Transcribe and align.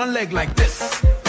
one 0.00 0.14
leg 0.14 0.32
like 0.32 0.54
this. 0.56 1.19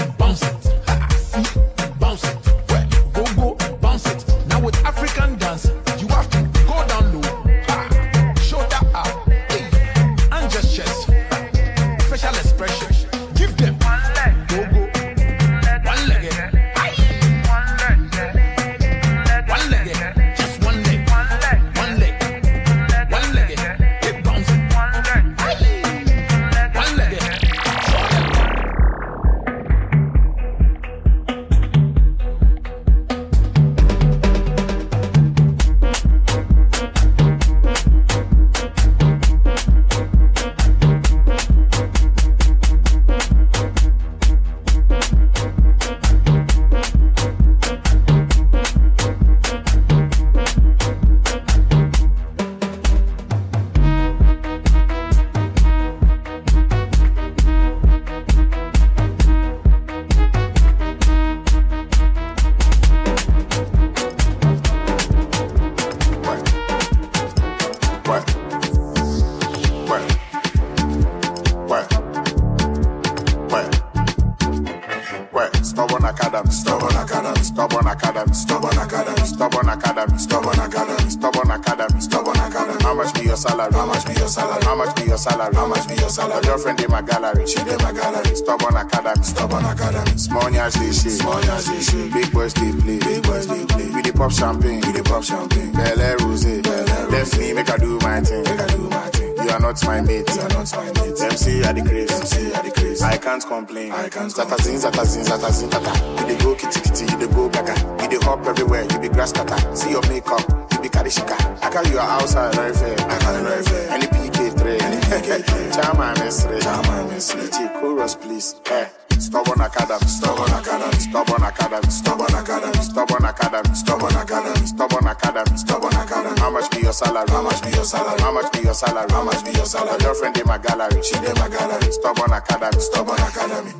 fair, 108.81 109.01
you 109.01 109.09
be 109.09 109.13
grass 109.13 109.31
cutter. 109.31 109.75
See 109.75 109.91
your 109.91 110.01
makeup, 110.07 110.41
you 110.71 110.81
be 110.81 110.89
karishika. 110.89 111.37
I 111.63 111.69
call 111.69 111.85
your 111.87 112.01
house 112.01 112.35
and 112.35 112.59
I 112.59 112.71
fair. 112.71 112.95
I 112.99 113.19
call 113.19 113.45
it 113.45 113.65
fair. 113.65 113.91
Any 113.91 114.07
PK 114.07 114.59
three, 114.59 114.79
any 114.79 114.97
PK 114.97 115.43
three. 115.45 115.69
Chama 115.71 116.13
mesre, 116.19 116.59
chama 116.59 117.09
mesre. 117.09 117.79
chorus 117.79 118.15
please. 118.15 118.55
Eh. 118.71 118.87
Stubborn 119.19 119.61
academy, 119.61 120.07
stubborn 120.07 120.51
academy, 120.51 120.99
stubborn 120.99 121.43
academy, 121.43 121.91
stubborn 121.91 122.33
academy, 122.33 122.83
stubborn 122.83 123.25
academy, 123.25 123.75
stubborn 123.75 124.15
academy, 124.15 124.65
stubborn 124.65 125.07
academy, 125.07 125.57
stubborn 125.57 125.93
academy. 125.93 126.39
How 126.39 126.49
much 126.49 126.71
be 126.71 126.81
your 126.81 126.93
salary? 126.93 127.29
How 127.29 127.41
much 127.43 127.61
be 127.61 127.69
your 127.69 127.83
salary? 127.83 128.19
How 128.19 128.31
much 128.31 128.51
be 128.51 128.61
your 128.61 128.73
salary? 128.73 129.11
How 129.11 129.23
much 129.23 129.45
be 129.45 129.51
your 129.51 129.65
salary? 129.65 129.89
Your 129.91 129.99
Girlfriend 129.99 130.37
in 130.39 130.47
my 130.47 130.57
gallery, 130.57 131.03
she 131.03 131.15
in 131.17 131.33
my 131.37 131.49
gallery. 131.49 131.91
Stubborn 131.91 132.33
academy, 132.33 132.81
stubborn 132.81 133.19
academy. 133.19 133.73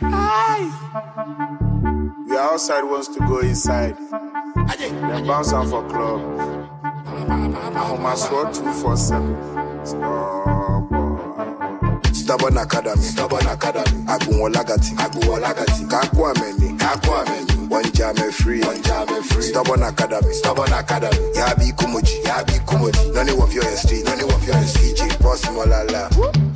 Hey. 0.00 1.69
The 2.30 2.38
outside 2.38 2.84
wants 2.84 3.08
to 3.08 3.18
go 3.26 3.40
inside. 3.40 3.96
Then 4.78 5.26
bounce 5.26 5.52
out 5.52 5.66
for 5.66 5.82
club. 5.88 6.20
Homa 7.74 8.16
Sword 8.16 8.54
247. 8.54 9.84
Stop. 9.84 10.86
Stubborn 12.14 12.56
Academy. 12.56 13.02
Stubborn 13.02 13.46
Academy. 13.48 14.04
Agunwolagati. 14.06 14.94
Agunwolagati. 14.94 15.86
Kakwameni. 15.90 17.68
One 17.68 17.90
jam 17.90 18.14
me 18.14 18.30
free. 18.30 18.60
one 18.60 18.80
jam 18.80 19.08
me 19.08 19.22
free. 19.22 19.42
Stubborn 19.42 19.82
Academy. 19.82 20.32
Stubborn 20.32 20.72
Academy. 20.72 21.16
Yabi 21.34 21.72
Kumuji. 21.72 22.22
Yabi 22.22 22.64
Kumuji. 22.64 23.12
None 23.12 23.28
of 23.30 23.52
your 23.52 23.64
street. 23.76 24.04
None 24.04 24.22
of 24.22 24.46
your 24.46 24.62
street. 24.62 25.18
Boss 25.18 25.44
Molala. 25.46 26.08
Whoop. 26.16 26.49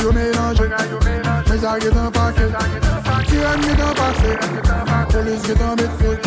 yo 0.00 0.12
mélanger 0.12 0.68
Mes 1.48 1.64
a 1.64 1.78
get 1.80 1.96
an 1.96 2.10
paket 2.12 2.52
Tiren 3.28 3.60
get 3.62 3.80
an 3.80 3.94
pase 3.98 4.32
Polis 5.10 5.42
get 5.46 5.60
an 5.60 5.76
metfek 5.76 6.20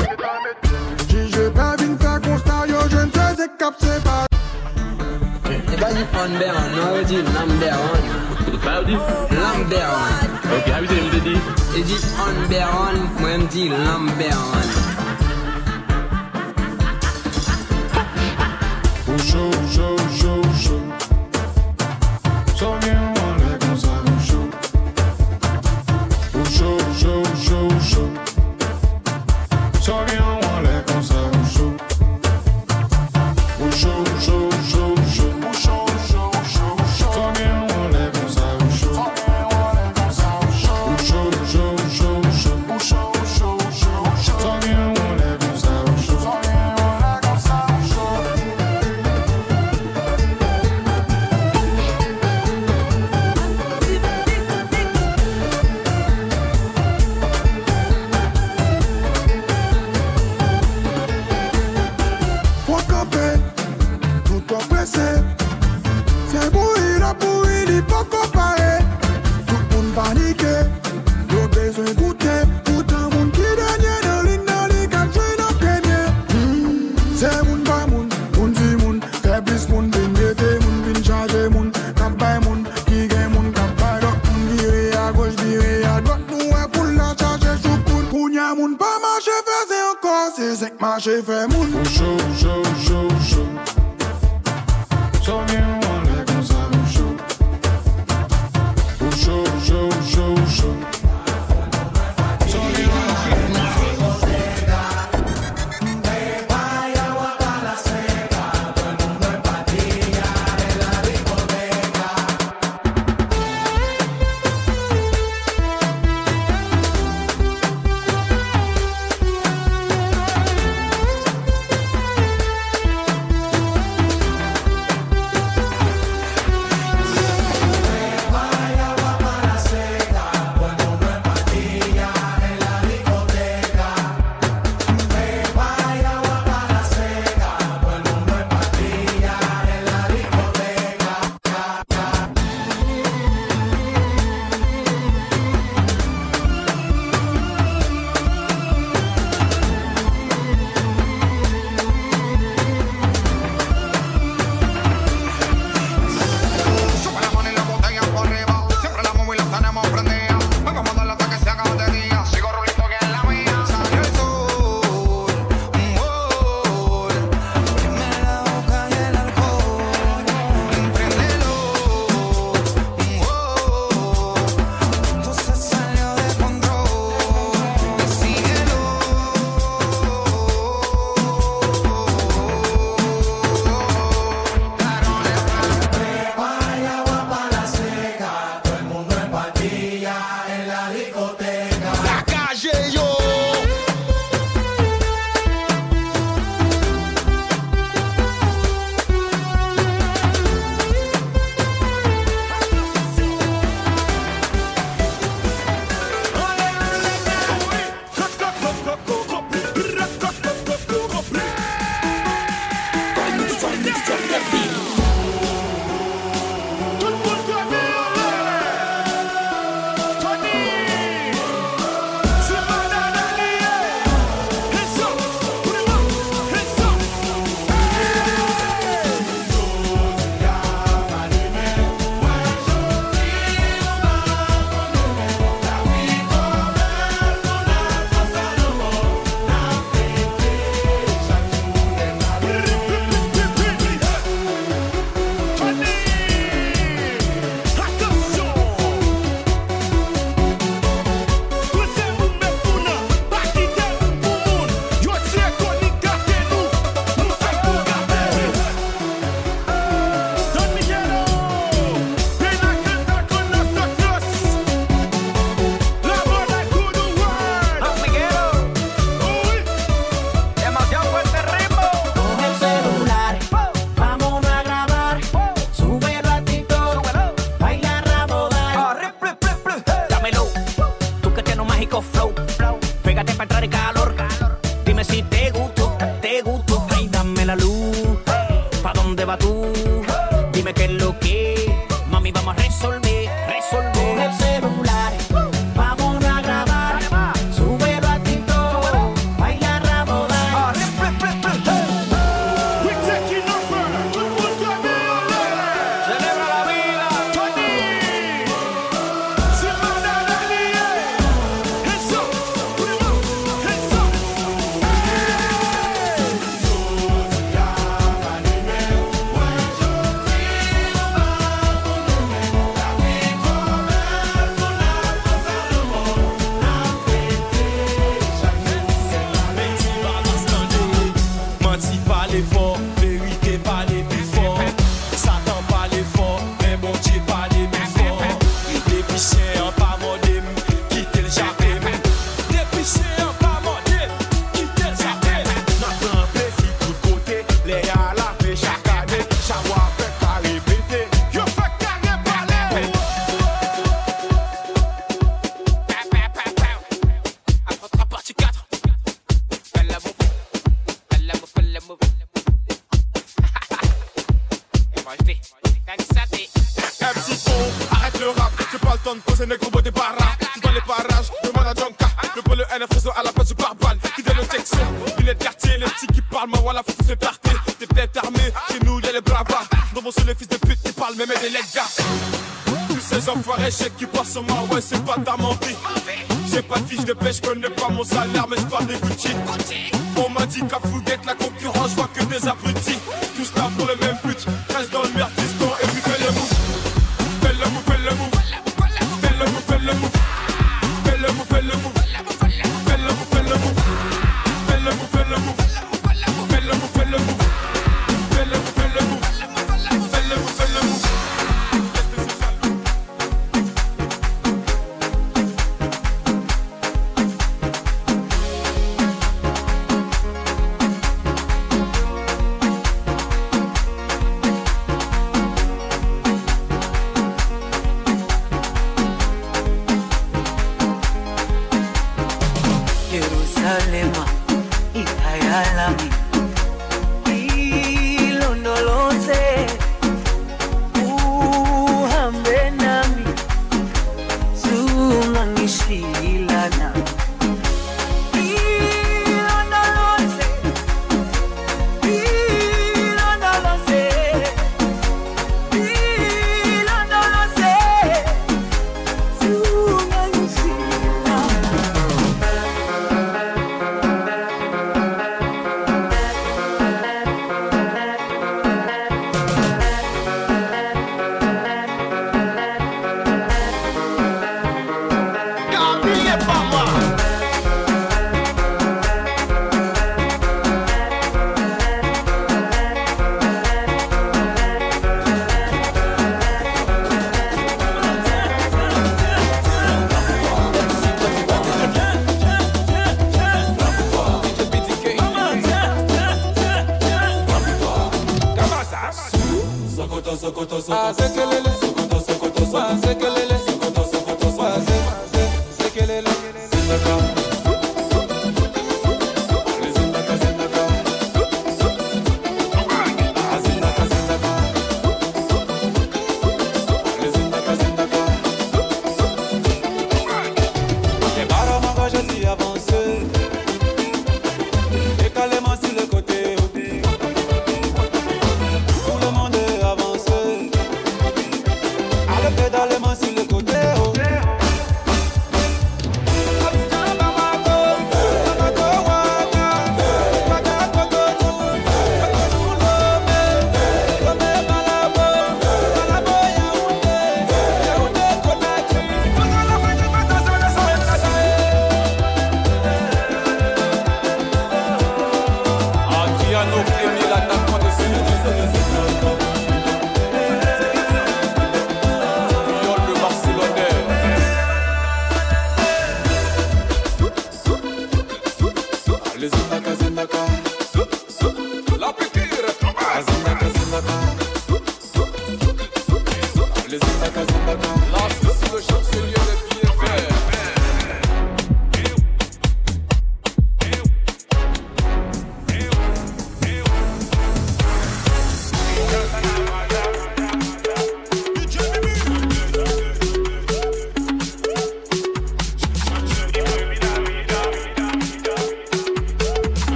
Jije 1.07 1.53
pa 1.55 1.75
vin 1.79 1.97
ka 1.97 2.19
konsta 2.19 2.65
yo 2.67 2.79
oh, 2.79 2.87
jen 2.89 3.09
te 3.11 3.25
se 3.37 3.47
kap 3.59 3.75
se 3.79 3.99
pa 4.03 4.25
E 5.49 5.75
ba 5.81 5.89
di 5.95 6.03
be 6.39 6.47
an, 6.49 6.67
nou 6.75 7.03
di 7.03 7.17
nam 7.23 7.49
be 7.59 7.69
di? 8.87 8.95
Be 9.29 9.37
an 9.49 9.61
Ok, 10.55 10.67
di? 11.23 11.35
E 11.79 11.83
di 11.83 11.97
be 12.49 12.59
an, 12.59 12.97
mwen 13.19 13.47
di 13.47 13.69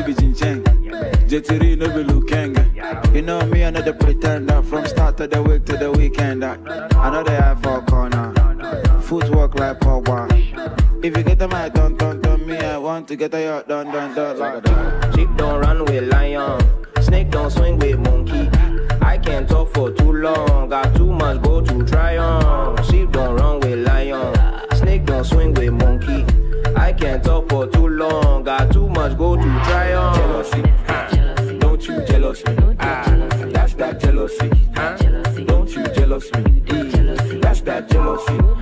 no 0.00 0.14
jinjang. 0.14 0.62
Jetiri 1.28 1.76
no 1.76 1.88
be 1.88 2.04
looking. 2.04 2.56
You 3.14 3.22
know 3.22 3.40
me, 3.46 3.62
another 3.62 3.92
pretender. 3.92 4.62
From 4.62 4.86
start 4.86 5.20
of 5.20 5.30
the 5.30 5.42
week 5.42 5.64
to 5.66 5.76
the 5.76 5.90
weekend. 5.90 6.44
Another 6.44 7.32
eye 7.32 7.56
a 7.62 7.80
corner. 7.82 8.32
Footwork 9.02 9.58
like 9.58 9.80
power. 9.80 10.28
If 11.02 11.16
you 11.16 11.22
get 11.22 11.42
a 11.42 11.70
don't 11.72 11.96
don't 11.96 12.46
me, 12.46 12.58
I 12.58 12.76
want 12.78 13.08
to 13.08 13.16
get 13.16 13.34
a 13.34 13.40
yacht, 13.40 13.68
don't 13.68 13.90
don't 13.92 14.14
don't 14.14 14.38
like 14.38 14.62
that. 14.64 15.14
Sheep 15.14 15.28
don't 15.36 15.60
run 15.60 15.84
with 15.84 16.04
lion. 16.12 16.60
Snake 17.00 17.30
don't 17.30 17.50
swing 17.50 17.78
with 17.78 17.98
monkey. 17.98 18.50
I 19.00 19.18
can't 19.18 19.48
talk 19.48 19.72
for 19.72 19.90
too 19.92 20.12
long. 20.12 20.68
Got 20.68 20.94
too 20.96 21.12
much 21.12 21.42
go 21.42 21.60
to 21.60 21.84
try 21.84 22.16
on. 22.16 22.82
Sheep 22.84 23.12
don't 23.12 23.36
run 23.36 23.60
with 23.60 23.86
lion. 23.86 24.34
Snake 24.74 25.04
don't 25.06 25.24
swing 25.24 25.54
with 25.54 25.72
monkey 25.72 26.35
can't 26.96 27.22
talk 27.22 27.48
for 27.48 27.66
too 27.66 27.88
long. 27.88 28.44
Got 28.44 28.72
too 28.72 28.88
much 28.88 29.16
go 29.16 29.36
to 29.36 29.42
try 29.42 29.94
on. 29.94 30.14
Jealousy, 30.14 30.62
huh? 30.86 31.58
Don't 31.58 31.86
you 31.86 32.04
jealous 32.06 32.44
me? 32.46 32.76
Ah, 32.80 33.04
that's 33.52 33.74
that 33.74 34.00
jealousy, 34.00 34.50
huh? 34.74 34.96
Don't 35.44 35.70
you 35.74 35.84
jealous 35.88 36.32
me? 36.34 36.60
That's 37.40 37.60
that 37.62 37.88
jealousy. 37.90 38.55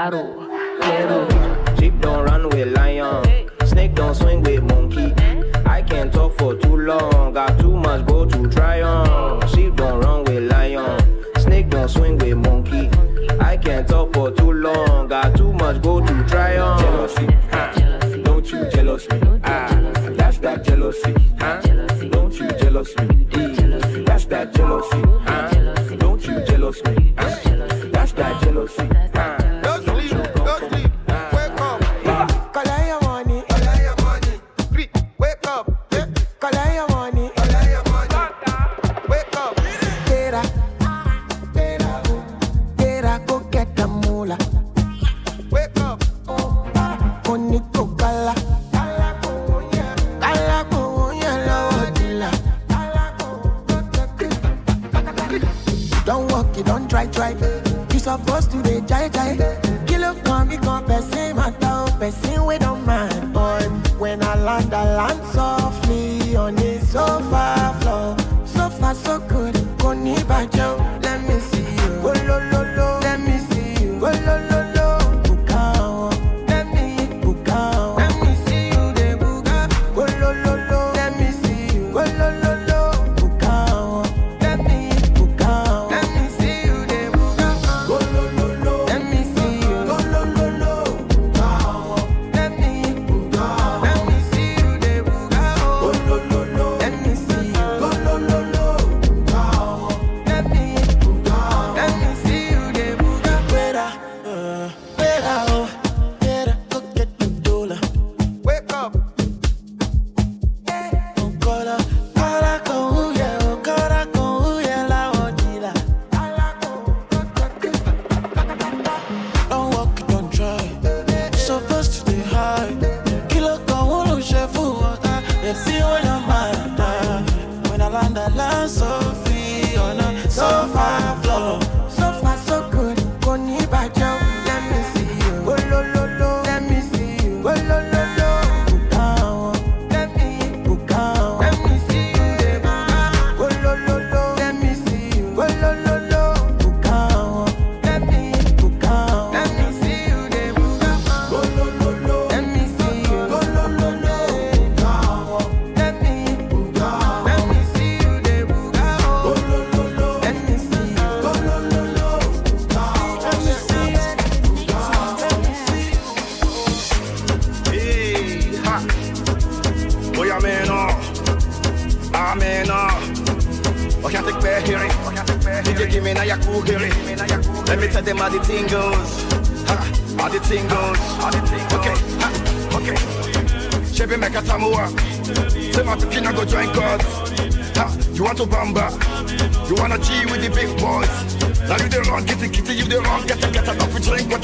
ಯಾರು 0.00 0.22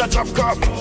a 0.06 0.08
drop 0.08 0.28
cup 0.34 0.75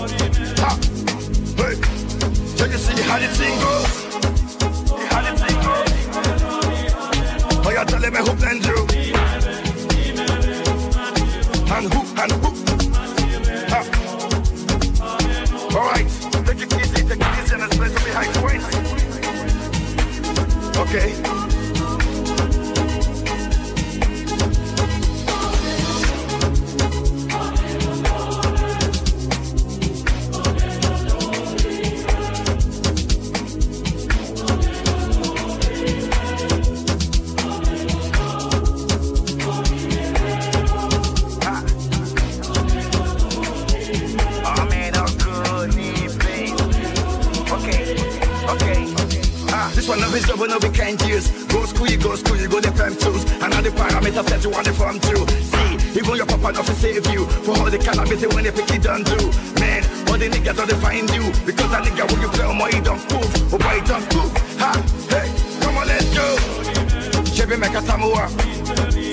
baby 67.46 67.62
make 67.62 67.74
a 67.74 67.82
tamuwa. 67.82 68.28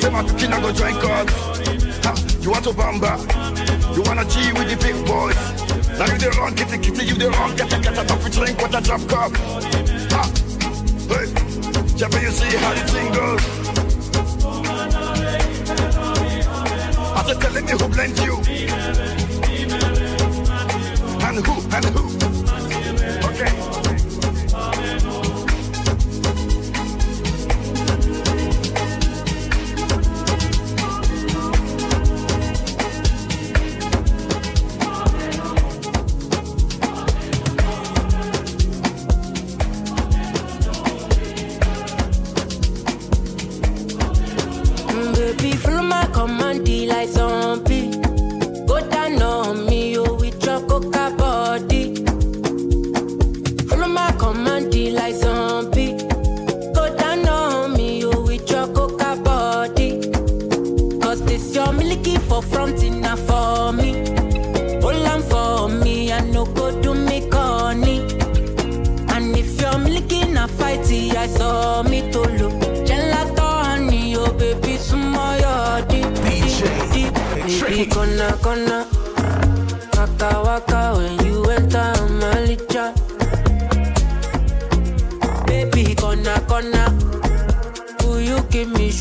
Say 0.01 0.11
my 0.11 0.23
picking 0.23 0.53
I 0.53 0.61
go 0.61 0.73
join 0.73 0.95
God. 1.01 1.29
Ha, 2.05 2.15
you 2.41 2.51
want 2.51 2.65
to 2.65 2.71
bamba? 2.71 3.19
You 3.95 4.03
wanna 4.03 4.25
G 4.25 4.53
with 4.53 4.69
the 4.71 4.77
big 4.77 4.97
boys? 5.07 5.37
Now 5.99 6.07
you 6.07 6.19
the 6.19 6.31
wrong, 6.39 6.55
kitty 6.55 6.79
kitty, 6.79 7.07
you 7.07 7.15
the 7.15 7.31
wrong, 7.31 7.55
get 7.57 7.73
a 7.73 7.81
get 7.81 7.99
a 7.99 8.05
top 8.05 8.21
drink, 8.31 8.61
what 8.61 8.75
a 8.75 8.81
drop 8.81 9.01
cup. 9.09 9.37
Ha, 10.13 10.23
hey, 11.09 11.27
Jabba, 11.99 12.23
you 12.23 12.31
see 12.31 12.57
how 12.57 12.73
the 12.75 12.81
thing 12.93 13.13
goes. 13.13 13.43
I 17.15 17.23
said, 17.27 17.41
telling 17.41 17.65
me 17.67 17.73
who 17.73 17.89
blamed 17.89 18.19
you. 18.19 18.37
And 21.27 21.47
who, 21.47 21.55
and 21.77 21.85
who? 21.85 22.03
Okay. 23.29 23.82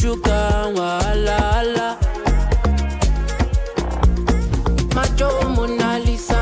sugar 0.02 0.32
and 0.32 0.78
wahala. 0.78 1.98
Macho 4.96 5.30
Mona 5.56 6.00
Lisa, 6.00 6.40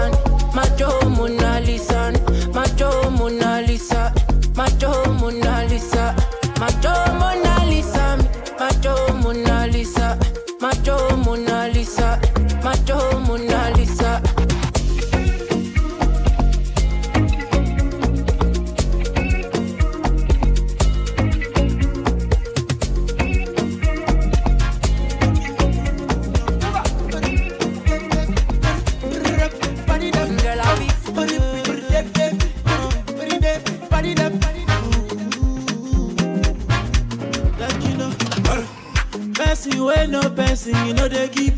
Macho 0.55 0.89
Mona 1.09 1.59
Lisa, 1.67 2.13
Macho 2.55 3.11
Mona 3.11 3.61
Lisa, 3.67 4.13
Macho 4.55 4.91
Mona 5.19 5.65
Lisa, 5.69 6.15
Macho 6.59 6.93
Mona 7.19 7.65
Lisa, 7.69 8.15
Macho 8.61 8.95
Mona 9.19 9.67
Lisa, 9.67 10.17
Macho 10.61 10.95
Mona 11.25 11.67
Lisa, 11.73 12.19
Macho 12.63 12.97
Mona 13.19 13.37
Lisa. 13.43 13.48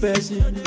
person. 0.01 0.60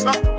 Stop. 0.00 0.29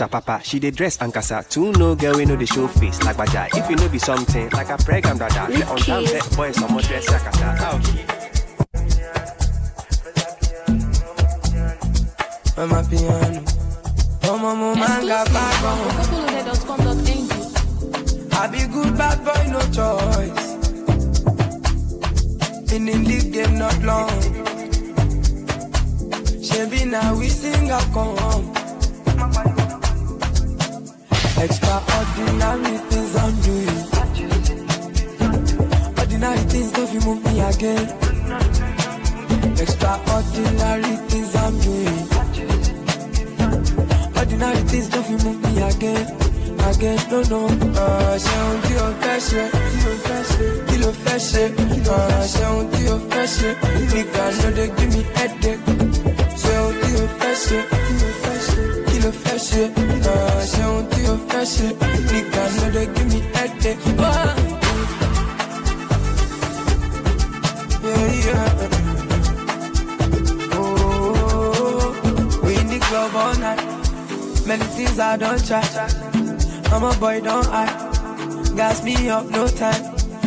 shapapa. 0.00 0.42
She 0.42 0.58
dey 0.58 0.70
dress 0.70 0.96
Ankasa. 0.98 1.46
Too 1.48 1.72
no 1.72 1.94
girl 1.94 2.16
we 2.16 2.24
know 2.24 2.36
the 2.36 2.46
show 2.46 2.66
face 2.68 3.02
like 3.02 3.16
baja. 3.16 3.46
If 3.52 3.68
you 3.68 3.76
know 3.76 3.88
be 3.88 3.98
something 3.98 4.48
like 4.50 4.70
a 4.70 4.76
pregnant 4.78 5.18
brother, 5.18 5.46
let 5.52 5.68
on 5.68 5.78
time, 5.78 6.04
down 6.04 6.28
boy 6.36 6.52
some 6.52 6.72
more 6.72 6.80
dress 6.82 7.08
like 7.10 7.22
kasa. 7.22 8.09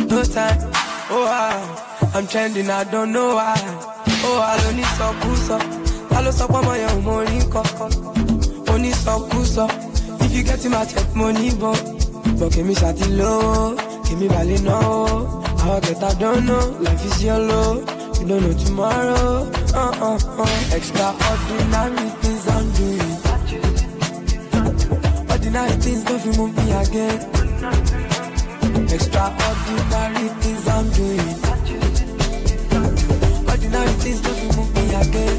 no 0.08 0.22
time. 0.24 0.58
Oh, 1.10 1.26
I. 1.28 1.90
I'm 2.14 2.26
trending, 2.28 2.70
I 2.70 2.84
don't 2.84 3.12
know 3.12 3.34
why. 3.34 3.54
Oh, 4.26 4.40
I 4.40 4.56
don't 4.62 4.76
need 4.76 4.86
some 4.86 5.16
kuso. 5.20 5.58
I 6.12 6.20
lost 6.20 6.40
up 6.40 6.50
on 6.50 6.64
my 6.64 6.82
own 6.84 7.04
money, 7.04 7.40
Only 8.68 8.92
some 8.92 9.28
kuso. 9.30 9.68
If 10.22 10.32
you 10.32 10.44
get 10.44 10.64
him, 10.64 10.74
I 10.74 10.84
check 10.84 11.14
money, 11.14 11.50
but. 11.58 11.94
But 12.38 12.52
give 12.52 12.66
me 12.66 12.74
shati 12.74 13.16
low, 13.16 13.76
give 14.04 14.18
me 14.20 14.28
valley 14.28 14.58
no. 14.62 15.42
How 15.58 15.74
I 15.74 15.80
get, 15.80 16.02
I 16.02 16.14
don't 16.14 16.46
know. 16.46 16.68
Life 16.80 17.04
is 17.04 17.22
yellow, 17.22 17.80
you 17.80 18.26
don't 18.26 18.42
know 18.42 18.52
tomorrow. 18.64 19.50
Uh 19.72 19.92
uh 20.00 20.18
uh. 20.38 20.74
Extraordinary 20.74 22.10
things 22.22 22.48
I'm 22.48 22.72
doing. 22.72 23.16
Ordinary 25.30 25.76
things 25.80 26.04
don't 26.04 26.36
move 26.38 26.56
me 26.56 26.72
again. 26.72 27.43
Extraordinary 28.92 30.28
things 30.40 30.68
I'm 30.68 30.90
doing. 30.90 31.20
Ordinary 33.48 33.92
things 34.02 34.20
don't 34.20 34.56
move 34.56 34.74
me 34.74 34.94
again. 34.94 35.36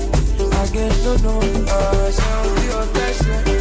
Again, 0.64 0.93
no, 1.04 1.16
no. 1.18 1.39
Uh, 1.39 2.12
oh, 2.12 3.55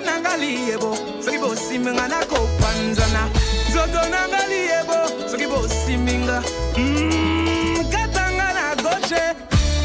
nzoto 0.00 0.12
nanga 0.12 0.36
liyebo 0.36 0.96
soki 1.24 1.38
bosiminga 1.38 2.08
nakopanzana 2.08 3.22
mm, 3.26 3.70
nzoto 3.70 4.00
nanga 4.10 4.46
liyebo 4.48 5.28
soki 5.30 5.46
bosiminga 5.46 6.42
katanga 7.92 8.52
na 8.56 8.74
gauche 8.82 9.22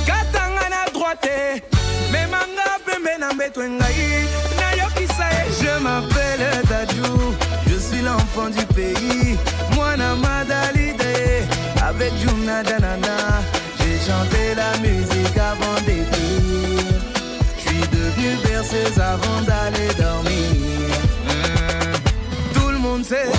katanga 0.06 0.70
na 0.70 0.86
droite. 0.94 1.62
Memanga 2.12 2.80
pembe 2.86 3.18
na 3.20 3.34
mbeto 3.34 3.64
engai 3.64 4.28
nayokisa 4.60 5.28
ye 5.36 5.46
je 5.60 5.80
mapele 5.84 6.50
dadou 6.70 7.36
je 7.68 7.80
suis 7.80 8.02
l'enfant 8.02 8.50
du 8.50 8.66
pays. 8.74 9.38
Mwana 9.76 10.16
madalide 10.16 11.48
avec 11.88 12.14
jumna 12.22 12.64
danana. 12.64 13.44
J'ai 13.80 13.98
chanté 14.00 14.56
la 14.56 14.78
musique 14.80 15.38
avant 15.38 15.80
d'écrire. 15.86 16.96
Je 17.58 17.70
suis 17.70 17.88
devenu 17.90 18.36
berceuse 18.44 19.00
avant 19.00 19.42
d'aller 19.42 19.94
dans 19.98 20.05
sait. 23.06 23.30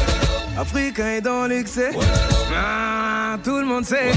Africain 0.57 1.07
est 1.17 1.21
dans 1.21 1.47
l'excès. 1.47 1.91
Ah, 2.55 3.37
tout 3.43 3.59
le 3.59 3.65
monde 3.65 3.85
sait. 3.85 4.13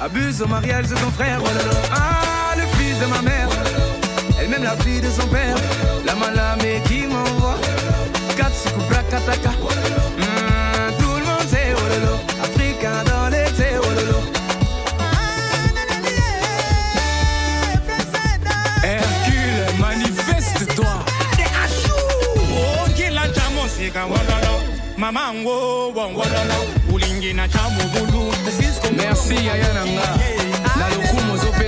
Abuse 0.00 0.40
au 0.40 0.46
mariage 0.46 0.86
de 0.86 0.94
ton 0.94 1.10
frère. 1.10 1.40
Ah, 1.92 2.54
le 2.56 2.62
fils 2.76 2.98
de 3.00 3.06
ma 3.06 3.20
mère. 3.22 3.48
Elle-même 4.40 4.62
la 4.62 4.76
fille 4.76 5.00
de 5.00 5.10
son 5.10 5.26
père. 5.26 5.56
La 6.06 6.14
malame 6.14 6.60
qui 6.86 7.06
m'envoie. 7.06 7.58
Katsuku 8.36 8.80
Brakataka. 8.88 9.50
Mmh, 9.50 10.22
ah, 10.22 10.92
tout 10.98 11.16
le 11.20 11.24
monde 11.24 11.48
sait. 11.48 11.74
Oh 11.76 12.44
Africain 12.44 13.02
dans 13.04 13.28
l'excès. 13.30 13.74
Oh 13.82 13.86
Hercule, 18.84 19.80
manifeste-toi. 19.80 20.94
Oh, 22.56 24.43
mamango 24.96 25.88
wongolola 25.90 26.54
ulingi 26.92 27.32
na 27.32 27.48
chamubulu 27.48 28.32
merci 28.96 29.48
ayana 29.48 29.86
nga. 29.86 30.18
Na 30.78 30.88
lokumu 30.88 31.32
ozope 31.34 31.63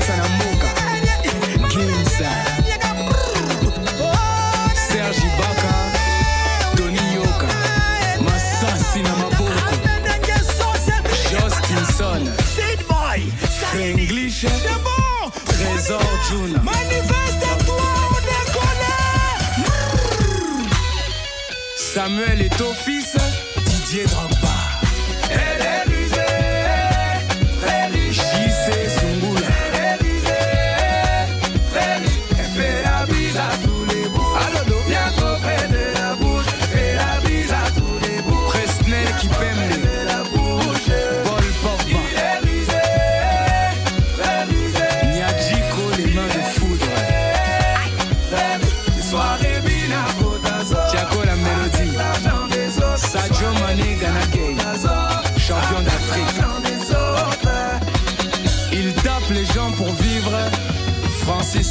Samuel 21.97 22.43
est 22.43 22.61
au 22.61 22.75
fils, 22.75 23.17
Didier 23.65 24.05
Drame. 24.05 24.26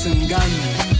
and 0.05 0.29
gun. 0.29 0.94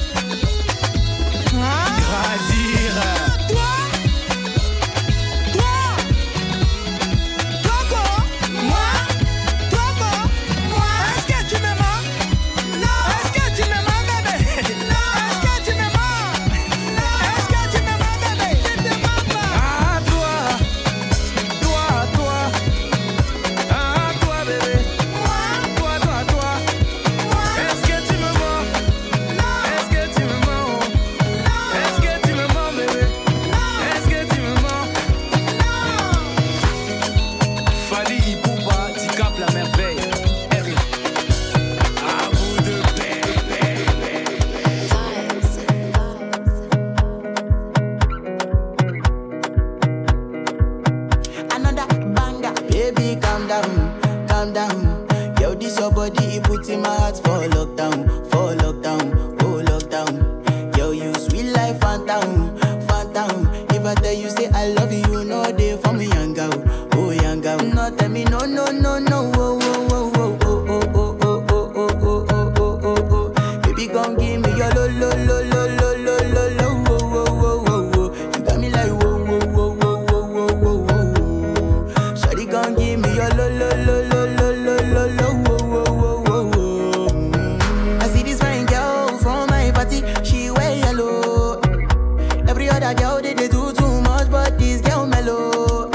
girl 92.96 93.22
they, 93.22 93.34
they 93.34 93.48
do 93.48 93.72
too 93.74 94.02
much, 94.02 94.30
but 94.30 94.58
this 94.58 94.82
girl 94.82 95.06
mellow. 95.06 95.89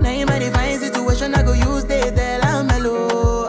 Now 0.00 0.10
in 0.10 0.26
my 0.26 0.38
divine 0.38 0.78
situation, 0.78 1.34
I 1.34 1.42
go 1.42 1.52
use 1.52 1.84
they 1.84 2.10
tell 2.10 2.44
I'm 2.44 2.66
mellow. 2.66 3.48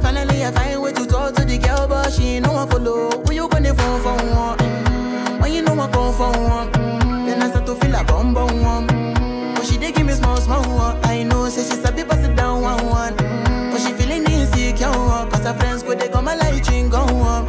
Finally, 0.00 0.44
I 0.44 0.50
find 0.52 0.82
way 0.82 0.92
to 0.92 1.06
talk 1.06 1.34
to 1.36 1.44
the 1.44 1.58
girl, 1.58 1.86
but 1.88 2.12
she 2.12 2.36
ain't 2.36 2.46
no 2.46 2.52
one 2.52 2.68
follow. 2.68 3.10
Who 3.22 3.32
you 3.32 3.48
gonna 3.48 3.74
phone 3.74 4.00
for 4.02 4.12
one? 4.12 4.58
Mm-hmm. 4.58 5.40
When 5.40 5.52
you 5.52 5.62
know 5.62 5.78
I 5.80 5.90
come 5.90 6.12
for 6.14 6.30
one? 6.30 6.70
Mm-hmm. 6.72 7.26
Then 7.26 7.42
I 7.42 7.48
start 7.50 7.66
to 7.66 7.74
feel 7.76 7.94
a 7.94 8.04
bum 8.04 8.34
bum 8.34 8.60
one. 8.62 8.86
Mm-hmm. 8.88 9.54
But 9.54 9.64
she 9.66 9.76
they 9.76 9.92
give 9.92 10.06
me 10.06 10.12
small 10.12 10.36
small 10.36 10.62
one. 10.74 10.98
I 11.04 11.22
know, 11.22 11.48
say 11.48 11.62
she's 11.62 11.84
a 11.84 11.92
bit 11.92 12.08
pass 12.08 12.24
it 12.24 12.36
down 12.36 12.62
one 12.62 12.86
one. 12.86 13.14
Mm-hmm. 13.16 13.70
But 13.72 13.80
she 13.80 13.92
feeling 13.92 14.24
insecure, 14.30 14.90
cause 15.30 15.44
her 15.44 15.54
friends 15.54 15.82
go 15.82 15.94
they 15.94 16.08
come 16.08 16.24
my 16.26 16.34
light 16.36 16.68
ring 16.68 16.88
go 16.90 16.98
on. 17.00 17.46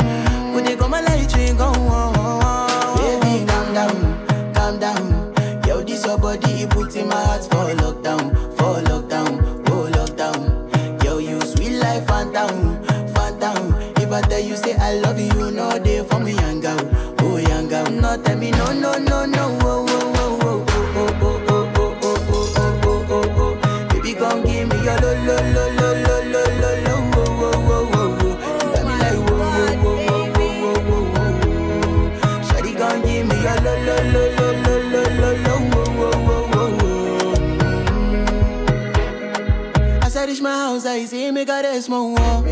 Go 0.54 0.62
they 0.62 0.76
come 0.76 0.92
my 0.92 1.02
light 1.02 1.34
ring 1.36 1.58
go 1.58 1.65
till 6.96 7.06
my 7.08 7.16
heart 7.16 7.44
for 7.52 7.74
love. 7.76 7.95
e 40.96 41.30
me 41.32 41.44
get 41.44 41.64
this 41.64 41.90
one 41.90 42.45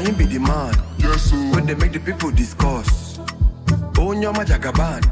na 0.00 0.06
him 0.06 0.14
be 0.16 0.24
the 0.24 0.38
man. 0.38 0.74
Yes, 0.98 1.22
sir. 1.30 1.36
When 1.54 1.66
they 1.66 1.74
make 1.74 1.92
the 1.92 2.00
people 2.00 2.30
discuss. 2.30 3.18
Oh, 3.98 4.14
Onyoma 4.14 4.44
Jagaban. 4.44 5.02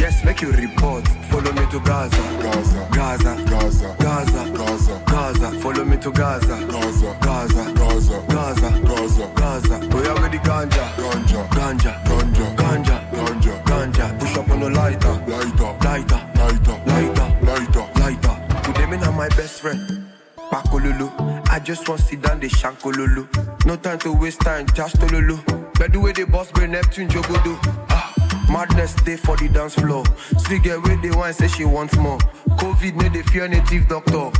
Yes, 0.00 0.24
make 0.24 0.42
you 0.42 0.50
report. 0.52 1.06
Follow 1.30 1.52
me 1.52 1.64
to 1.70 1.80
Gaza. 1.80 2.22
Gaza. 2.42 2.88
Gaza. 2.92 3.32
Gaza. 3.46 3.96
Gaza. 3.98 4.42
Gaza. 4.58 5.02
Gaza. 5.06 5.50
Follow 5.60 5.84
me 5.84 5.96
to 5.98 6.10
Gaza. 6.10 6.56
Gaza. 6.66 7.18
Gaza. 7.20 7.72
Gaza. 7.74 8.24
Gaza. 8.28 8.70
Gaza. 8.90 9.32
Gaza. 9.34 9.78
We 9.94 10.06
are 10.06 10.20
with 10.20 10.32
the 10.32 10.40
ganja. 10.48 10.84
Ganja. 11.02 11.40
Ganja. 11.56 11.92
Ganja. 12.06 12.56
Ganja. 12.56 12.96
Ganja. 13.12 13.64
Ganja. 13.64 14.18
Push 14.18 14.36
up 14.36 14.50
on 14.50 14.60
the 14.60 14.70
lighter. 14.70 15.14
Lighter. 15.32 15.70
Lighter. 15.86 16.20
Lighter. 16.36 16.76
Lighter. 16.86 17.28
Lighter. 17.48 17.86
Lighter. 18.00 18.62
Today 18.64 18.86
me 18.86 18.96
and 18.96 19.16
my 19.16 19.28
best 19.28 19.60
friend. 19.60 20.10
Pakolulu. 20.50 21.25
Just 21.66 21.88
want 21.88 22.00
sit 22.00 22.22
down 22.22 22.38
the 22.38 22.46
shankolulu. 22.46 23.66
No 23.66 23.74
time 23.74 23.98
to 23.98 24.12
waste 24.12 24.40
time, 24.42 24.66
just 24.66 25.00
tolulu. 25.00 25.36
But 25.76 25.92
the 25.92 25.98
way 25.98 26.12
the 26.12 26.24
boss 26.24 26.52
bring 26.52 26.70
Neptune 26.70 27.08
Jogodo. 27.08 27.58
Ah, 27.90 28.14
madness 28.48 28.94
day 28.94 29.16
for 29.16 29.36
the 29.36 29.48
dance 29.48 29.74
floor. 29.74 30.04
See 30.38 30.60
get 30.60 30.80
where 30.80 30.96
they 30.96 31.10
want 31.10 31.34
say 31.34 31.48
she 31.48 31.64
wants 31.64 31.96
more. 31.96 32.18
COVID 32.60 32.94
made 32.94 33.14
the 33.14 33.24
fear 33.24 33.48
native 33.48 33.88
doctor. 33.88 34.30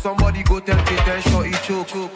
Somebody 0.00 0.44
go 0.44 0.60
tell 0.60 0.80
Kate 0.86 1.22
sure 1.24 1.42
he 1.42 1.54
choke. 1.54 2.12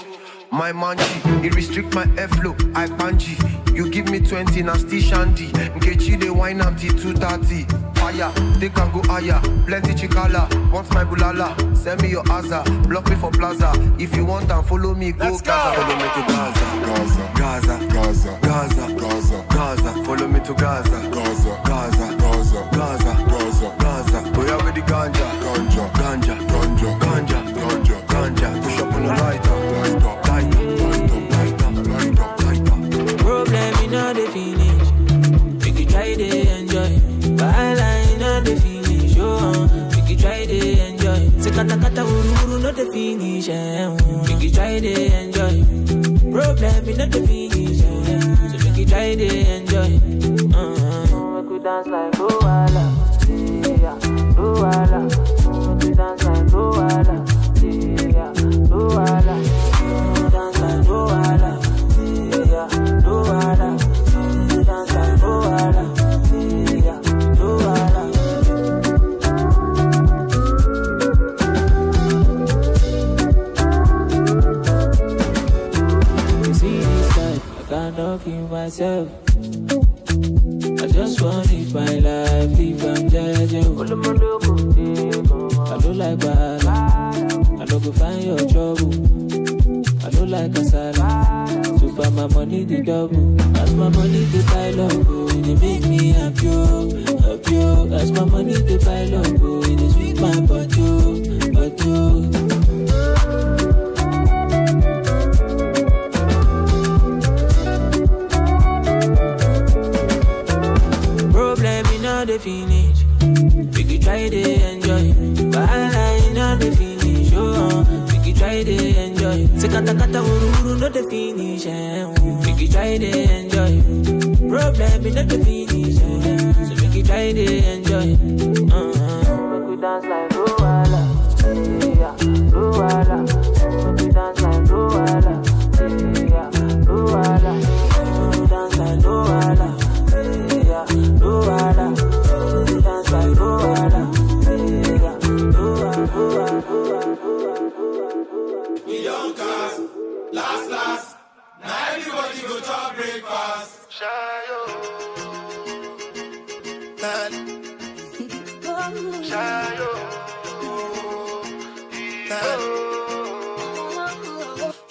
My 0.52 0.70
manji, 0.70 1.44
it 1.44 1.52
restrict 1.56 1.92
my 1.92 2.04
airflow. 2.14 2.54
I 2.76 2.86
panji. 2.86 3.34
You 3.74 3.90
give 3.90 4.08
me 4.08 4.20
20, 4.20 4.62
now 4.62 4.74
still 4.74 5.00
shandy. 5.00 5.48
Nkechi 5.48 6.20
they 6.20 6.30
wine 6.30 6.60
till 6.76 6.96
230. 6.96 7.93
Fire, 8.14 8.30
they 8.58 8.68
can 8.68 8.92
go 8.92 9.02
higher. 9.04 9.40
Plenty 9.66 9.92
chikala, 9.94 10.48
want 10.70 10.88
my 10.94 11.04
bulala. 11.04 11.76
Send 11.76 12.02
me 12.02 12.10
your 12.10 12.22
Aza, 12.24 12.62
block 12.88 13.08
me 13.10 13.16
for 13.16 13.30
plaza. 13.30 13.72
If 13.98 14.14
you 14.16 14.24
want 14.24 14.50
and 14.50 14.64
follow 14.66 14.94
me, 14.94 15.12
go 15.12 15.38
Gaza. 15.38 15.80
Follow 15.80 15.96
me 15.96 16.08
to 16.14 16.22
Gaza. 16.28 16.64
Gaza. 16.86 17.30
Gaza. 17.34 18.38
Gaza. 18.42 18.94
Gaza. 18.94 19.46
Gaza. 19.50 20.04
Follow 20.04 20.28
me 20.28 20.40
to 20.40 20.54
Gaza. 20.54 21.10
Gaza. 21.10 21.60
Gaza. 21.64 22.16
Gaza. 22.16 22.68
Gaza. 22.72 23.14
Gaza. 23.28 23.76
Gaza. 23.78 24.20
Where 24.38 24.56
with 24.64 24.74
the. 24.76 24.82
Ganja. 24.82 25.43
In 46.94 47.00
all 47.00 47.08
the. 47.08 47.18
Eh. 47.18 48.48
So 48.50 48.58
make 48.64 48.76
you 48.78 48.86
try 48.86 49.14
to 49.16 49.26
enjoy. 49.56 49.98
Uh-huh. 50.54 51.42
Make 51.42 51.50
you 51.50 51.58
dance 51.58 51.88
like 51.88 52.12
Luala. 52.12 52.43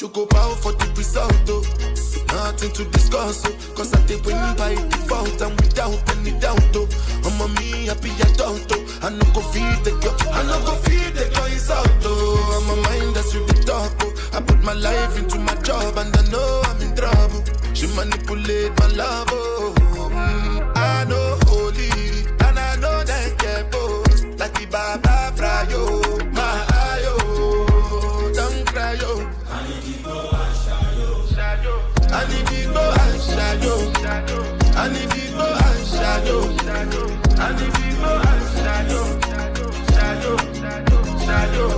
You 0.04 0.10
go 0.10 0.26
bow 0.26 0.54
for 0.56 0.74
the 0.74 0.86
result, 0.98 1.32
oh. 1.48 1.64
Nothing 2.28 2.72
to 2.74 2.84
discuss, 2.92 3.46
oh. 3.48 3.56
Cause 3.74 3.94
I 3.96 4.06
did 4.06 4.26
win 4.26 4.36
by 4.58 4.76
default 4.76 5.40
and 5.42 5.56
without 5.62 5.96
any 6.12 6.38
doubt, 6.42 6.60
oh. 6.76 6.88
I'm 7.24 7.40
a 7.40 7.48
me 7.56 7.86
happy 7.88 8.12
adult, 8.20 8.68
oh. 8.76 9.00
I 9.02 9.10
no 9.12 9.24
go 9.32 9.40
feed 9.40 9.80
the 9.88 9.92
girl, 10.04 10.18
I 10.28 10.44
no 10.44 10.60
go 10.68 10.76
feed 10.84 11.14
the 11.16 11.32
girl 11.34 11.46
is 11.46 11.72
out, 11.72 11.88
oh. 12.04 12.60
I'm 12.60 12.80
a 12.80 12.82
mind 12.84 13.16
that's 13.16 13.34
you 13.34 13.48
the 13.48 13.54
talk, 13.64 13.96
oh. 14.02 14.38
I 14.38 14.42
put 14.42 14.62
my 14.62 14.74
life 14.74 15.18
into 15.18 15.40
my 15.40 15.56
job 15.64 15.96
and 15.98 16.14
I 16.18 16.28
know 16.30 16.62
I'm 16.66 16.82
in 16.82 16.94
trouble. 16.98 17.42
She 17.74 17.88
manipulate 17.96 18.78
my 18.80 18.88
love, 18.88 19.30
oh. 19.32 19.43
I 34.76 34.90
need 34.90 35.10
to 35.12 35.32
go 35.34 35.46
and 35.46 35.88
shadow. 35.88 36.42
I 37.42 37.54
need 37.58 37.74
to 37.74 37.88
go 38.02 38.12
and 38.30 38.44
shadow. 38.58 39.06
Shadow, 39.94 40.38
shadow, 40.60 41.02
shadow. 41.26 41.70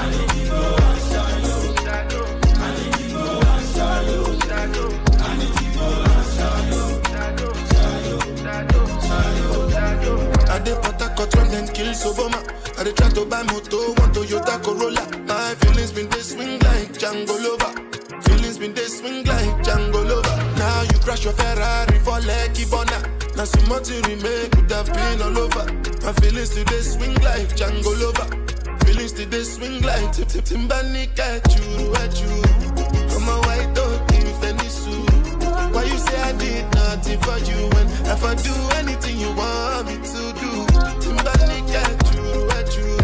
And 0.00 0.14
shadow. 1.10 2.14
I 2.60 2.70
need 2.72 2.94
to 2.98 3.12
go 3.12 3.32
and. 6.00 6.20
I 10.50 10.58
and 10.58 10.74
put 10.82 11.00
a 11.02 11.08
cut 11.14 11.34
when 11.36 11.68
kill 11.68 11.86
Soboma. 11.94 12.40
I 12.78 12.84
dey 12.84 12.92
try 12.92 13.08
to 13.10 13.24
buy 13.26 13.42
moto, 13.44 13.78
one 13.94 14.12
Toyota 14.12 14.62
Corolla. 14.62 15.09
Crash 21.20 21.24
your 21.24 21.32
Ferrari 21.32 21.98
for 22.00 22.20
Lucky 22.20 22.64
Bona. 22.66 23.36
Now 23.36 23.44
so 23.44 23.60
much 23.68 23.90
you 23.90 24.00
remake 24.02 24.50
could 24.52 24.70
have 24.70 24.86
been 24.86 25.22
all 25.22 25.38
over. 25.38 25.64
My 26.02 26.12
feelings 26.14 26.50
today 26.50 26.80
swing 26.80 27.14
like 27.16 27.48
Django 27.56 27.92
Lover. 28.00 28.84
Feelings 28.84 29.12
today 29.12 29.42
swing 29.42 29.82
like 29.82 30.12
Tip 30.12 30.28
Tip 30.28 30.44
Timbani 30.44 31.08
at 31.18 31.44
you, 31.56 31.94
at 31.96 32.20
you. 32.20 32.30
I'm 33.16 33.28
a 33.28 33.36
white 33.46 33.74
dog 33.74 34.00
in 34.14 34.26
Fenisu. 34.40 35.74
Why 35.74 35.84
you 35.84 35.98
say 35.98 36.20
I 36.20 36.32
did 36.32 36.74
nothing 36.74 37.20
for 37.20 37.38
you 37.38 37.68
when 37.74 37.86
if 38.12 38.24
I 38.24 38.34
do 38.34 38.54
anything 38.78 39.18
you 39.18 39.32
want 39.34 39.86
me 39.88 39.96
to 39.96 40.22
do? 40.40 40.50
Timbani 41.02 41.60
at 41.74 42.14
you, 42.14 42.50
at 42.58 42.76
you. 42.76 42.96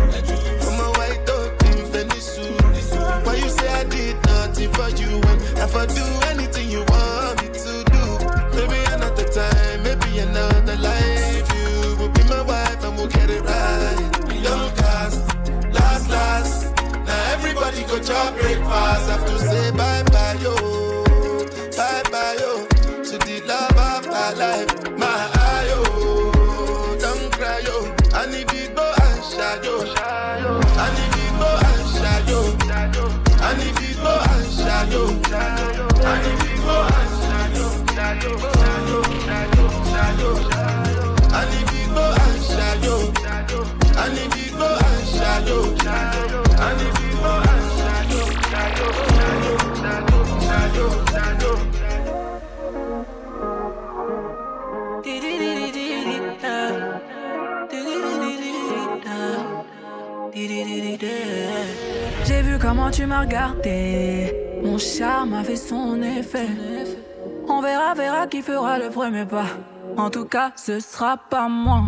I'm 0.66 0.80
a 0.80 0.88
white 0.98 1.22
dog 1.26 1.50
in 1.66 1.78
Fenisu. 1.92 3.26
Why 3.26 3.34
you 3.36 3.48
say 3.48 3.68
I 3.68 3.84
did 3.84 4.16
nothing 4.26 4.72
for 4.72 4.88
you 4.90 5.20
when 5.20 5.38
if 5.58 5.76
I 5.76 5.86
do 5.86 6.25
breakfast, 18.46 19.10
have 19.10 19.24
to 19.26 19.38
say 19.38 19.70
bye 19.72 20.02
bye 20.12 20.36
yo, 20.40 20.54
bye 21.76 22.02
bye 22.12 22.36
yo, 22.38 22.66
to 23.02 23.18
the 23.26 23.40
love 23.46 23.76
of 23.76 24.06
my 24.06 24.30
life, 24.34 24.70
my 24.96 25.06
eye 25.34 25.66
yo, 25.70 25.80
don't 26.98 27.32
cry 27.32 27.58
yo, 27.66 27.76
I 28.14 28.26
need 28.30 28.48
to 28.48 28.68
go 28.74 28.86
and 29.02 29.16
and 29.16 29.24
shadow, 29.24 29.78
I 30.78 30.88
need 30.96 31.12
to 31.16 31.24
go 31.40 31.50
and 31.70 31.86
shadow, 31.96 32.42
I 33.42 33.56
need 33.58 33.74
to 33.76 33.88
go 34.02 34.12
and 34.30 34.46
shadow, 34.52 35.06
shadow. 35.28 35.96
I 41.28 41.44
need 41.50 41.66
to 41.68 41.80
go 41.94 42.04
and 42.22 42.42
shadow. 42.42 42.98
I 43.98 44.08
need 44.14 44.30
to 44.30 44.44
go 44.56 44.68
and 44.76 45.06
shadow. 45.08 45.74
I 46.58 46.72
need 46.78 46.94
to 46.96 47.05
J'ai 62.24 62.42
vu 62.42 62.58
comment 62.58 62.90
tu 62.90 63.06
m'as 63.06 63.20
regardé. 63.20 64.34
Mon 64.62 64.78
charme 64.78 65.34
a 65.34 65.44
fait 65.44 65.56
son 65.56 66.02
effet. 66.02 66.48
On 67.48 67.60
verra, 67.60 67.94
verra 67.94 68.26
qui 68.26 68.42
fera 68.42 68.78
le 68.78 68.90
premier 68.90 69.24
pas. 69.24 69.46
En 69.96 70.10
tout 70.10 70.24
cas, 70.24 70.52
ce 70.56 70.80
sera 70.80 71.16
pas 71.16 71.48
moi. 71.48 71.84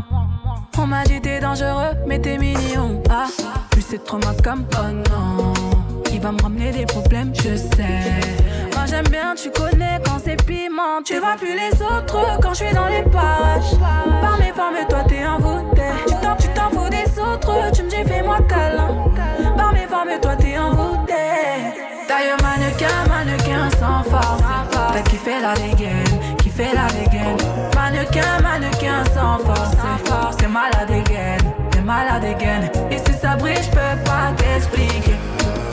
On 0.78 0.86
m'a 0.86 1.04
dit 1.04 1.20
t'es 1.20 1.40
dangereux, 1.40 1.94
mais 2.06 2.20
t'es 2.20 2.38
mignon. 2.38 3.02
Ah, 3.10 3.26
plus 3.70 3.82
c'est 3.82 4.04
trop 4.04 4.18
ma 4.18 4.32
comme 4.42 4.64
oh 4.78 4.92
non. 5.10 5.57
Il 6.12 6.20
va 6.20 6.32
me 6.32 6.42
ramener 6.42 6.70
des 6.72 6.86
problèmes, 6.86 7.32
je 7.34 7.56
sais. 7.56 8.10
Moi 8.74 8.86
j'aime 8.86 9.08
bien, 9.08 9.34
tu 9.34 9.50
connais 9.50 9.98
quand 10.04 10.18
c'est 10.24 10.42
piment. 10.44 11.02
Tu 11.04 11.18
vois 11.18 11.36
plus 11.36 11.54
les 11.54 11.80
autres 11.82 12.38
quand 12.42 12.50
je 12.50 12.64
suis 12.64 12.74
dans 12.74 12.86
les 12.86 13.02
parages. 13.02 13.76
Par 14.20 14.38
mes 14.38 14.52
formes, 14.52 14.76
toi 14.88 15.04
t'es 15.08 15.24
envoûté. 15.26 15.82
Tu 16.06 16.14
t'en, 16.14 16.36
tu 16.36 16.48
t'en 16.48 16.70
fous 16.70 16.88
des 16.88 17.20
autres, 17.20 17.72
tu 17.72 17.82
me 17.82 17.90
dis 17.90 18.08
fais-moi 18.08 18.38
câlin. 18.48 19.10
Par 19.56 19.72
mes 19.72 19.86
formes, 19.86 20.18
toi 20.20 20.36
t'es 20.36 20.58
envoûté. 20.58 21.14
Taille 22.08 22.32
mannequin, 22.42 23.06
mannequin 23.08 23.68
sans 23.78 24.02
force. 24.10 24.42
T'as 24.92 25.02
kiffé 25.02 25.40
la 25.42 25.54
dégaine, 25.54 26.36
kiffé 26.38 26.64
la 26.74 26.86
dégaine. 26.98 27.36
Mannequin, 27.74 28.40
mannequin 28.42 29.04
sans 29.14 29.38
force. 29.38 30.36
T'es 30.38 30.48
malade 30.48 30.90
again, 30.90 31.36
t'es 31.70 31.80
malade 31.80 32.24
again. 32.24 32.70
Et 32.90 32.98
si 32.98 33.12
ça 33.20 33.36
brille, 33.36 33.56
je 33.62 33.70
peux 33.70 34.04
pas 34.04 34.32
t'expliquer. 34.36 35.14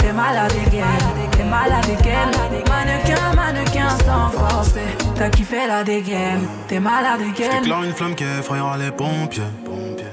T'es 0.05 0.13
malade 0.13 0.53
again, 0.67 1.31
t'es 1.31 1.43
malade 1.43 1.89
again. 1.99 2.29
Mannequin, 2.69 3.35
mannequin 3.35 3.89
sans 4.05 4.29
force. 4.29 4.75
T'as 5.15 5.29
kiffé 5.31 5.65
la 5.67 5.83
dégaine, 5.83 6.47
t'es 6.67 6.79
malade 6.79 7.21
again. 7.21 7.49
J'éclaire 7.63 7.81
une 7.81 7.91
flamme 7.91 8.13
qui 8.13 8.23
effrayera 8.23 8.77
les 8.77 8.91
pompiers. 8.91 9.41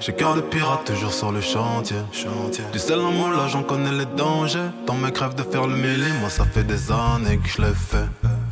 J'ai 0.00 0.14
cœur 0.14 0.34
de 0.34 0.40
pirate 0.40 0.86
toujours 0.86 1.12
sur 1.12 1.30
le 1.30 1.42
chantier. 1.42 1.98
Du 2.72 2.78
sel 2.78 3.00
en 3.00 3.12
moi 3.12 3.32
là 3.36 3.48
j'en 3.48 3.62
connais 3.62 3.92
les 3.92 4.06
dangers. 4.06 4.70
Dans 4.86 4.94
mes 4.94 5.12
crèves 5.12 5.34
de 5.34 5.42
faire 5.42 5.66
le 5.66 5.76
mêlé, 5.76 6.08
moi 6.22 6.30
ça 6.30 6.44
fait 6.46 6.64
des 6.64 6.90
années 6.90 7.36
que 7.36 7.48
je 7.50 7.60
l'ai 7.60 7.74
fait. 7.74 8.08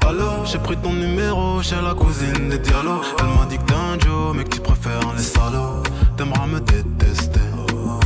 Alors 0.07 0.45
j'ai 0.45 0.59
pris 0.59 0.77
ton 0.77 0.93
numéro 0.93 1.63
chez 1.63 1.81
la 1.83 1.95
cousine 1.95 2.51
des 2.51 2.59
dialogues. 2.59 3.07
Elle 3.19 3.39
m'a 3.39 3.47
dit 3.47 3.57
que 3.57 3.63
t'es 3.63 3.75
un 3.75 3.99
Joe, 3.99 4.37
mais 4.37 4.45
que 4.45 4.51
tu 4.51 4.61
préfères 4.61 5.15
les 5.17 5.23
salauds. 5.23 5.85
T'aimeras 6.19 6.47
me 6.47 6.61
détester. 6.61 7.41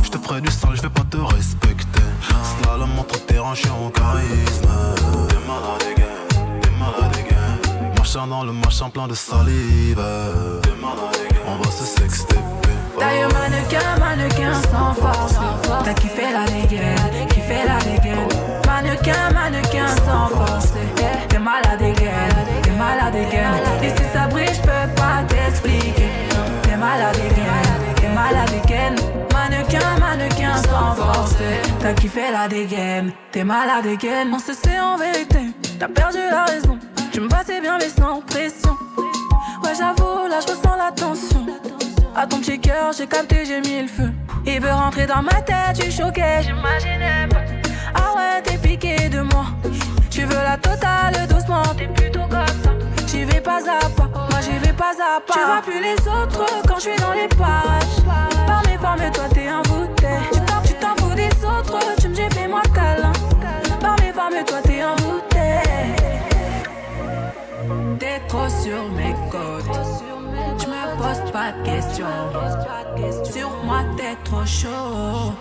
Je 0.03 0.09
te 0.09 0.17
ferai 0.19 0.39
du 0.39 0.49
sale, 0.49 0.75
je 0.75 0.83
vais 0.83 0.89
pas 0.89 1.03
te 1.03 1.17
respecter. 1.17 2.04
Slalom 2.27 2.99
entre 2.99 3.19
je 3.55 3.59
suis 3.61 3.69
en 3.69 3.89
charisme. 3.89 4.69
T'es 5.29 5.41
malade 5.47 5.85
again, 5.91 6.59
t'es 6.61 6.69
malade 6.79 7.15
again. 7.17 7.93
Machin 7.97 8.27
dans 8.27 8.43
le 8.43 8.51
machin 8.51 8.89
plein 8.89 9.07
de 9.07 9.13
salive. 9.13 10.01
T'es 10.61 10.75
malade. 10.81 11.15
On 11.47 11.55
va 11.63 11.71
se 11.71 11.83
sexter. 11.83 12.35
Taille 12.99 13.25
mannequin, 13.33 13.99
mannequin 13.99 14.53
sans 14.71 14.93
force. 14.93 15.35
T'as 15.83 15.93
kiffé 15.93 16.23
la 16.33 16.45
dégaine, 16.45 17.27
kiffé 17.29 17.59
la 17.65 17.77
dégaine. 17.79 18.27
Mannequin, 18.65 19.31
mannequin 19.33 19.87
sans 20.05 20.27
force. 20.35 20.73
T'es 21.29 21.39
malade 21.39 21.81
again, 21.81 22.29
t'es 22.63 22.71
malade 22.71 23.15
again. 23.15 23.53
Et 23.83 23.89
si 23.89 24.03
ça 24.13 24.27
brille, 24.27 24.47
je 24.53 24.61
peux 24.61 24.93
pas 24.95 25.23
t'expliquer. 25.27 26.09
T'es 26.63 26.77
malade 26.77 27.15
again, 27.15 27.95
t'es 27.95 28.09
malade 28.09 28.49
again. 28.63 28.95
Mannequin, 29.33 29.89
mannequin 29.99 30.04
T'as 31.79 31.93
kiffé 31.93 32.31
la 32.31 32.47
dégaine, 32.47 33.11
t'es 33.31 33.43
malade 33.43 33.85
again. 33.85 34.27
On 34.33 34.39
se 34.39 34.53
sait 34.53 34.79
en 34.79 34.97
vérité, 34.97 35.39
t'as 35.79 35.87
perdu 35.87 36.17
la 36.31 36.45
raison. 36.45 36.79
Tu 37.11 37.19
me 37.19 37.27
passais 37.27 37.61
bien 37.61 37.77
mais 37.77 37.89
sans 37.89 38.21
pression. 38.21 38.75
Ouais, 39.63 39.73
j'avoue, 39.77 40.27
là 40.27 40.39
je 40.41 40.51
ressens 40.51 40.75
la 40.75 40.91
tension. 40.91 41.45
À 42.15 42.25
ton 42.25 42.39
petit 42.39 42.59
cœur, 42.59 42.91
j'ai 42.97 43.05
capté, 43.05 43.45
j'ai 43.45 43.61
mis 43.61 43.83
le 43.83 43.87
feu. 43.87 44.11
Il 44.47 44.59
veut 44.59 44.71
rentrer 44.71 45.05
dans 45.05 45.21
ma 45.21 45.41
tête, 45.41 45.75
tu 45.79 45.91
choqué, 45.91 46.41
j'imaginais 46.41 47.27
pas. 47.29 47.43
Ah 47.93 48.15
ouais, 48.15 48.41
t'es 48.43 48.57
piqué 48.57 49.07
de 49.09 49.21
moi. 49.21 49.45
Tu 50.09 50.23
veux 50.23 50.35
la 50.35 50.57
totale 50.57 51.27
doucement, 51.27 51.63
t'es 51.77 51.87
plutôt 51.87 52.27
comme. 52.27 53.07
J'y 53.07 53.23
vais 53.25 53.41
pas 53.41 53.59
à 53.59 53.89
pas, 53.89 54.09
moi 54.31 54.41
j'y 54.41 54.57
vais 54.57 54.73
pas 54.73 54.91
à 54.91 55.19
pas. 55.19 55.33
Tu 55.33 55.39
vois 55.39 55.61
plus 55.61 55.81
les 55.81 56.07
autres 56.07 56.45
quand 56.67 56.77
je 56.77 56.89
suis 56.89 56.99
dans 56.99 57.13
les 57.13 57.27
parages. 57.27 58.01
Par 58.47 58.63
mes 58.65 58.77
formes, 58.77 59.11
toi 59.11 59.25
t'es 59.31 59.49
envoûté. 59.51 60.07
Fais-moi 62.55 62.61
câlin. 62.73 63.11
Par 63.79 63.95
mes 63.99 64.13
formes, 64.13 64.43
toi 64.45 64.57
t'es 64.63 64.83
envoûté. 64.83 65.47
T'es 67.99 68.19
trop 68.27 68.49
sur 68.49 68.91
mes 68.91 69.15
côtes. 69.31 69.79
Je 70.59 70.65
me 70.67 70.97
pose 70.97 71.31
pas 71.31 71.51
de 71.51 71.65
questions. 71.65 72.05
Sur 73.23 73.49
moi, 73.65 73.79
t'es 73.97 74.15
trop 74.23 74.45
chaud. 74.45 75.33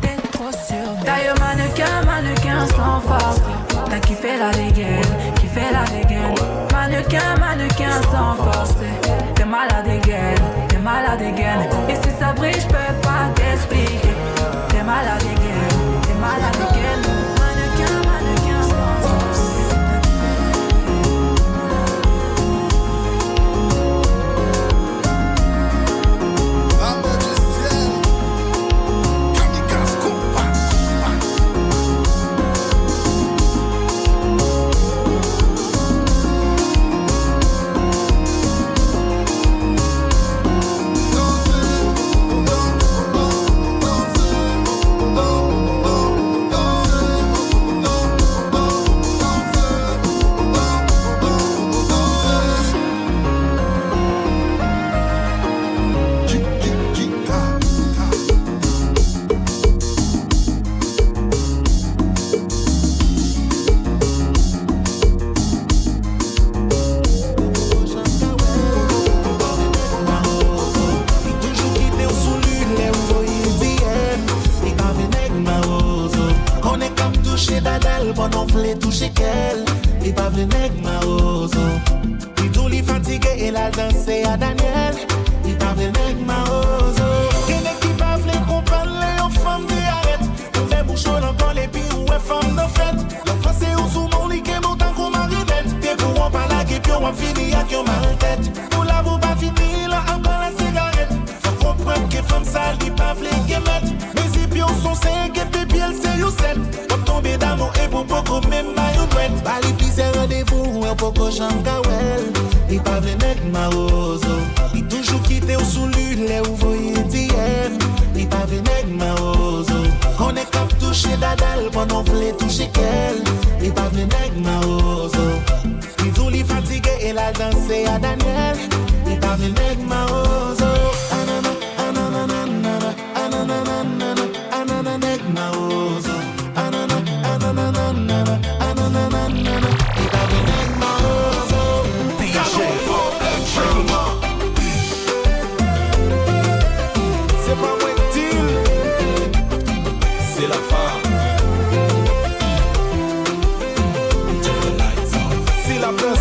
T'es 0.00 0.16
trop 0.32 0.52
sur 0.52 1.04
Taille 1.04 1.32
mannequin, 1.38 2.04
mannequin 2.04 2.66
sans 2.76 3.00
force. 3.00 3.40
T'as 3.88 4.00
kiffé 4.00 4.38
la 4.38 4.50
dégaine, 4.50 5.02
kiffé 5.40 5.62
la 5.72 5.84
dégaine. 5.90 6.34
Mannequin, 6.72 7.36
mannequin 7.38 8.02
sans 8.12 8.34
force. 8.42 8.74
T'es 9.34 9.44
malade 9.44 9.88
again, 9.88 10.34
t'es 10.68 10.78
malade 10.78 11.22
again. 11.22 11.60
Et 11.88 11.96
si 11.96 12.10
ça 12.18 12.32
brille, 12.32 12.54
je 12.54 12.66
peux 12.66 12.94
pas 13.02 13.09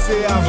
la 0.10 0.28
pensée 0.28 0.49